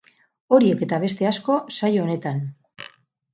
[0.55, 2.41] Horiek eta beste asko, saio honetan!